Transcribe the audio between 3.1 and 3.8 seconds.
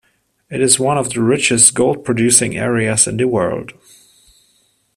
the world.